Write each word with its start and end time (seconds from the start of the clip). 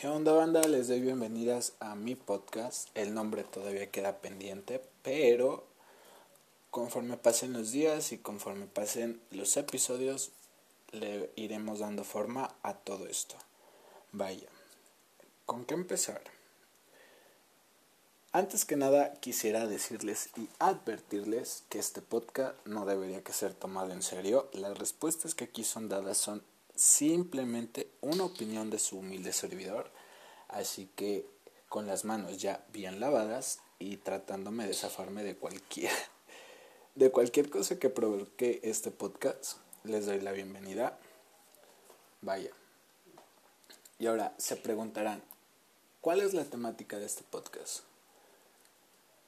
¿Qué 0.00 0.08
onda 0.08 0.32
banda? 0.32 0.62
Les 0.62 0.88
doy 0.88 1.02
bienvenidas 1.02 1.74
a 1.78 1.94
mi 1.94 2.14
podcast. 2.14 2.88
El 2.94 3.12
nombre 3.12 3.44
todavía 3.44 3.90
queda 3.90 4.16
pendiente, 4.22 4.80
pero 5.02 5.66
conforme 6.70 7.18
pasen 7.18 7.52
los 7.52 7.70
días 7.70 8.10
y 8.12 8.16
conforme 8.16 8.64
pasen 8.64 9.20
los 9.30 9.58
episodios, 9.58 10.30
le 10.92 11.30
iremos 11.36 11.80
dando 11.80 12.02
forma 12.04 12.54
a 12.62 12.72
todo 12.72 13.08
esto. 13.08 13.34
Vaya, 14.12 14.48
¿con 15.44 15.66
qué 15.66 15.74
empezar? 15.74 16.22
Antes 18.32 18.64
que 18.64 18.76
nada 18.76 19.12
quisiera 19.20 19.66
decirles 19.66 20.30
y 20.34 20.48
advertirles 20.60 21.64
que 21.68 21.78
este 21.78 22.00
podcast 22.00 22.56
no 22.64 22.86
debería 22.86 23.22
que 23.22 23.34
ser 23.34 23.52
tomado 23.52 23.92
en 23.92 24.02
serio. 24.02 24.48
Las 24.54 24.78
respuestas 24.78 25.34
que 25.34 25.44
aquí 25.44 25.62
son 25.62 25.90
dadas 25.90 26.16
son 26.16 26.42
simplemente 26.74 27.90
una 28.00 28.24
opinión 28.24 28.70
de 28.70 28.78
su 28.78 28.98
humilde 28.98 29.32
servidor. 29.32 29.90
Así 30.48 30.88
que 30.96 31.26
con 31.68 31.86
las 31.86 32.04
manos 32.04 32.38
ya 32.38 32.64
bien 32.72 33.00
lavadas 33.00 33.60
y 33.78 33.96
tratándome 33.98 34.66
de 34.66 34.74
zafarme 34.74 35.22
de 35.22 35.36
cualquier 35.36 35.92
de 36.94 37.10
cualquier 37.10 37.48
cosa 37.48 37.78
que 37.78 37.88
provoque 37.88 38.60
este 38.62 38.90
podcast, 38.90 39.58
les 39.84 40.06
doy 40.06 40.20
la 40.20 40.32
bienvenida. 40.32 40.98
Vaya. 42.20 42.50
Y 43.98 44.06
ahora 44.06 44.34
se 44.38 44.56
preguntarán, 44.56 45.22
¿cuál 46.00 46.20
es 46.20 46.34
la 46.34 46.44
temática 46.44 46.98
de 46.98 47.06
este 47.06 47.22
podcast? 47.22 47.84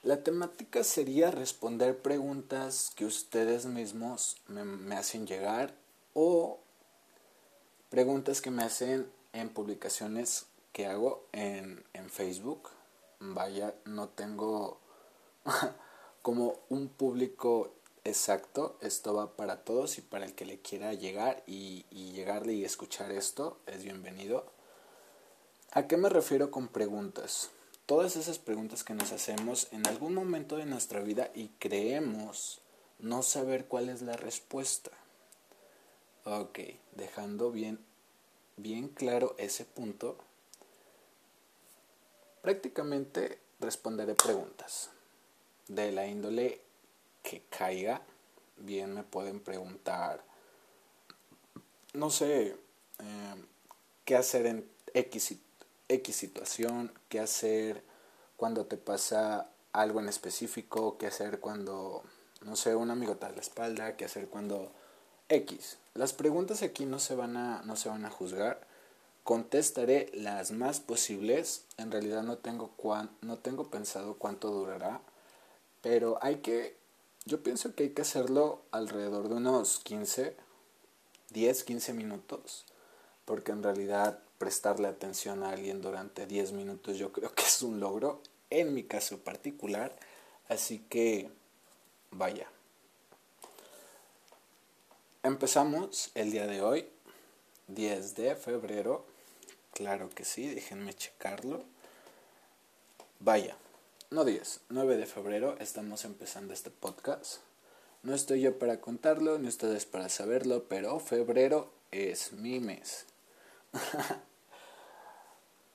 La 0.03 0.25
temática 0.25 0.83
sería 0.83 1.31
responder 1.31 1.97
preguntas 2.03 2.91
que 2.97 3.05
ustedes 3.05 3.67
mismos 3.67 4.37
me, 4.49 4.65
me 4.65 4.97
hacen 4.97 5.27
llegar 5.27 5.75
o 6.13 6.59
Preguntas 7.93 8.41
que 8.41 8.51
me 8.51 8.63
hacen 8.63 9.07
en 9.35 9.51
publicaciones 9.51 10.47
que 10.73 10.87
hago 10.87 11.27
en, 11.33 11.85
en 11.93 12.09
Facebook. 12.09 12.71
Vaya, 13.21 13.75
no 13.85 14.09
tengo 14.09 14.81
como 16.23 16.59
un 16.71 16.89
público 16.89 17.75
exacto. 18.05 18.79
Esto 18.81 19.13
va 19.13 19.37
para 19.37 19.63
todos 19.63 19.99
y 19.99 20.01
para 20.01 20.25
el 20.25 20.33
que 20.33 20.47
le 20.47 20.59
quiera 20.59 20.95
llegar 20.95 21.43
y, 21.47 21.85
y 21.91 22.13
llegarle 22.13 22.55
y 22.55 22.65
escuchar 22.65 23.13
esto 23.13 23.59
es 23.67 23.85
bienvenido. 23.85 24.47
¿A 25.73 25.87
qué 25.87 25.99
me 25.99 26.09
refiero 26.09 26.51
con 26.51 26.69
preguntas? 26.69 27.51
Todas 27.85 28.17
esas 28.17 28.39
preguntas 28.39 28.85
que 28.85 28.95
nos 28.95 29.13
hacemos 29.13 29.69
en 29.71 29.87
algún 29.87 30.15
momento 30.15 30.57
de 30.57 30.65
nuestra 30.65 31.01
vida 31.01 31.31
y 31.35 31.49
creemos 31.59 32.63
no 32.99 33.23
saber 33.23 33.67
cuál 33.67 33.91
es 33.91 34.01
la 34.01 34.17
respuesta. 34.17 34.93
Ok, 36.25 36.61
dejando 36.95 37.51
bien, 37.51 37.85
bien 38.57 38.87
claro 38.87 39.35
ese 39.39 39.65
punto, 39.65 40.17
prácticamente 42.43 43.41
responderé 43.59 44.15
preguntas 44.15 44.91
de 45.67 45.91
la 45.91 46.07
índole 46.07 46.61
que 47.25 47.43
caiga. 47.51 48.03
Bien 48.57 48.95
me 48.95 49.03
pueden 49.03 49.41
preguntar, 49.41 50.23
no 51.95 52.09
sé, 52.09 52.57
eh, 53.01 53.45
qué 54.05 54.15
hacer 54.15 54.47
en 54.47 54.71
X 54.95 55.37
situación, 56.13 56.93
qué 57.09 57.19
hacer 57.19 57.83
cuando 58.37 58.67
te 58.67 58.77
pasa 58.77 59.51
algo 59.73 59.99
en 59.99 60.09
específico, 60.09 60.99
qué 60.99 61.09
hacer 61.09 61.41
cuando, 61.41 62.05
no 62.43 62.55
sé, 62.55 62.77
un 62.77 62.93
amigo 62.93 63.17
te 63.17 63.27
da 63.27 63.33
la 63.33 63.41
espalda, 63.41 63.97
qué 63.97 64.05
hacer 64.05 64.29
cuando 64.29 64.71
X. 65.29 65.79
Las 65.95 66.15
preguntas 66.15 66.63
aquí 66.63 66.87
no 66.87 66.99
se 66.99 67.15
van 67.15 67.37
a, 67.37 67.63
no 67.63 67.77
se 67.77 67.91
van 67.91 68.05
a 68.05 68.11
juzgar. 68.11 68.67
Contestaré 69.25 70.11
las 70.15 70.51
más 70.51 70.81
posibles. 70.81 71.67
En 71.77 71.93
realidad 71.93 72.23
no 72.23 72.39
tengo, 72.39 72.71
cuan, 72.77 73.11
no 73.21 73.39
tengo 73.39 73.71
pensado 73.71 74.15
cuánto 74.15 74.51
durará. 74.51 75.03
Pero 75.83 76.19
hay 76.23 76.37
que, 76.37 76.77
yo 77.27 77.43
pienso 77.43 77.75
que 77.75 77.85
hay 77.85 77.91
que 77.91 78.03
hacerlo 78.03 78.63
alrededor 78.71 79.29
de 79.29 79.35
unos 79.35 79.81
15, 79.81 80.35
10, 81.31 81.65
15 81.65 81.93
minutos. 81.93 82.65
Porque 83.27 83.53
en 83.53 83.63
realidad 83.63 84.19
prestarle 84.39 84.89
atención 84.89 85.43
a 85.43 85.51
alguien 85.51 85.83
durante 85.83 86.27
10 86.27 86.53
minutos 86.53 86.99
yo 86.99 87.13
creo 87.13 87.33
que 87.35 87.43
es 87.43 87.63
un 87.63 87.81
logro. 87.81 88.23
En 88.49 88.73
mi 88.73 88.85
caso 88.85 89.19
particular. 89.19 89.95
Así 90.49 90.79
que, 90.89 91.31
vaya. 92.11 92.49
Empezamos 95.25 96.11
el 96.17 96.33
día 96.33 96.49
de 96.49 96.63
hoy, 96.63 96.85
10 97.69 98.17
de 98.17 98.35
febrero. 98.35 99.05
Claro 99.73 100.11
que 100.11 100.25
sí, 100.25 100.53
déjenme 100.53 100.95
checarlo. 100.95 101.63
Vaya, 103.21 103.57
no 104.11 104.25
10, 104.25 104.63
9 104.71 104.97
de 104.97 105.07
febrero 105.07 105.57
estamos 105.61 106.05
empezando 106.05 106.53
este 106.53 106.71
podcast. 106.71 107.37
No 108.03 108.17
estoy 108.17 108.41
yo 108.41 108.59
para 108.59 108.81
contarlo, 108.81 109.39
ni 109.39 109.47
ustedes 109.47 109.87
para 109.87 110.09
saberlo, 110.09 110.65
pero 110.65 110.99
febrero 110.99 111.71
es 111.93 112.33
mi 112.33 112.59
mes. 112.59 113.07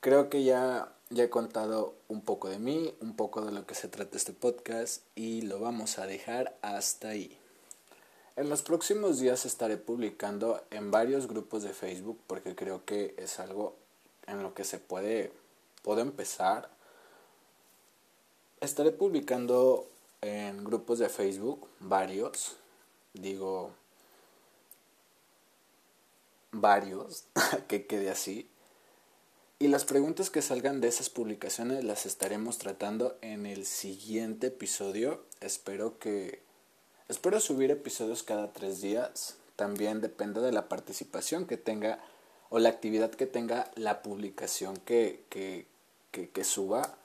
Creo 0.00 0.28
que 0.28 0.44
ya, 0.44 0.92
ya 1.08 1.24
he 1.24 1.30
contado 1.30 1.94
un 2.08 2.20
poco 2.20 2.50
de 2.50 2.58
mí, 2.58 2.94
un 3.00 3.16
poco 3.16 3.40
de 3.46 3.52
lo 3.52 3.64
que 3.64 3.74
se 3.74 3.88
trata 3.88 4.18
este 4.18 4.34
podcast 4.34 5.04
y 5.14 5.40
lo 5.40 5.58
vamos 5.58 5.98
a 5.98 6.04
dejar 6.04 6.54
hasta 6.60 7.08
ahí. 7.08 7.38
En 8.38 8.48
los 8.48 8.62
próximos 8.62 9.18
días 9.18 9.46
estaré 9.46 9.76
publicando 9.76 10.62
en 10.70 10.92
varios 10.92 11.26
grupos 11.26 11.64
de 11.64 11.74
Facebook 11.74 12.20
porque 12.28 12.54
creo 12.54 12.84
que 12.84 13.12
es 13.18 13.40
algo 13.40 13.74
en 14.28 14.44
lo 14.44 14.54
que 14.54 14.62
se 14.62 14.78
puede, 14.78 15.32
empezar. 15.84 16.70
Estaré 18.60 18.92
publicando 18.92 19.88
en 20.20 20.62
grupos 20.62 21.00
de 21.00 21.08
Facebook, 21.08 21.66
varios, 21.80 22.54
digo 23.12 23.72
varios, 26.52 27.24
que 27.66 27.86
quede 27.86 28.08
así. 28.08 28.48
Y 29.58 29.66
las 29.66 29.84
preguntas 29.84 30.30
que 30.30 30.42
salgan 30.42 30.80
de 30.80 30.86
esas 30.86 31.10
publicaciones 31.10 31.82
las 31.82 32.06
estaremos 32.06 32.58
tratando 32.58 33.18
en 33.20 33.46
el 33.46 33.66
siguiente 33.66 34.46
episodio. 34.46 35.24
Espero 35.40 35.98
que 35.98 36.46
Espero 37.08 37.40
subir 37.40 37.70
episodios 37.70 38.22
cada 38.22 38.52
tres 38.52 38.82
días. 38.82 39.36
También 39.56 40.02
depende 40.02 40.42
de 40.42 40.52
la 40.52 40.68
participación 40.68 41.46
que 41.46 41.56
tenga 41.56 42.04
o 42.50 42.58
la 42.58 42.68
actividad 42.68 43.10
que 43.10 43.24
tenga 43.24 43.70
la 43.76 44.02
publicación 44.02 44.76
que, 44.76 45.24
que, 45.30 45.66
que, 46.10 46.44
suba. 46.44 46.98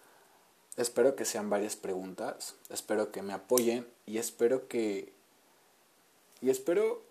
Espero 0.76 1.16
que 1.16 1.24
sean 1.24 1.50
varias 1.50 1.78
preguntas. 1.78 2.56
Espero 2.70 3.14
que 3.14 3.22
me 3.22 3.32
apoyen 3.32 3.88
y 4.06 4.18
espero 4.18 4.68
que 4.68 5.14
y 6.42 6.50
espero 6.50 7.02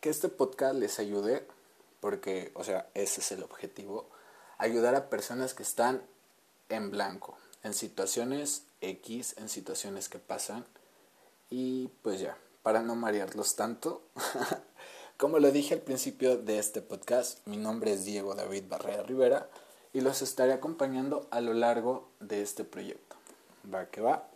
que 0.00 0.10
este 0.10 0.28
podcast 0.28 0.74
les 0.74 0.98
ayude 0.98 1.46
porque, 2.00 2.52
o 2.54 2.62
sea, 2.62 2.90
ese 2.92 3.22
es 3.22 3.32
el 3.32 3.42
objetivo, 3.42 4.06
ayudar 4.58 4.94
a 4.96 5.08
personas 5.08 5.54
que 5.54 5.62
están 5.62 6.02
en 6.68 6.90
blanco, 6.90 7.38
en 7.62 7.72
situaciones 7.72 8.64
X, 8.82 9.34
en 9.38 9.48
situaciones 9.48 10.10
que 10.10 10.18
pasan 10.18 10.66
y 11.52 11.88
pues 12.00 12.18
ya, 12.18 12.38
para 12.62 12.80
no 12.80 12.96
marearlos 12.96 13.56
tanto, 13.56 14.00
como 15.18 15.38
lo 15.38 15.52
dije 15.52 15.74
al 15.74 15.82
principio 15.82 16.38
de 16.38 16.58
este 16.58 16.80
podcast, 16.80 17.46
mi 17.46 17.58
nombre 17.58 17.92
es 17.92 18.06
Diego 18.06 18.34
David 18.34 18.64
Barrera 18.70 19.02
Rivera 19.02 19.50
y 19.92 20.00
los 20.00 20.22
estaré 20.22 20.54
acompañando 20.54 21.28
a 21.30 21.42
lo 21.42 21.52
largo 21.52 22.08
de 22.20 22.40
este 22.40 22.64
proyecto. 22.64 23.16
Va 23.72 23.90
que 23.90 24.00
va. 24.00 24.26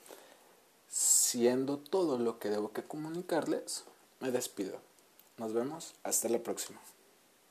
Siendo 0.88 1.78
todo 1.78 2.18
lo 2.18 2.38
que 2.38 2.50
debo 2.50 2.74
que 2.74 2.84
comunicarles, 2.84 3.84
me 4.20 4.30
despido. 4.30 4.76
Nos 5.38 5.54
vemos. 5.54 5.94
Hasta 6.02 6.28
la 6.28 6.40
próxima. 6.40 6.80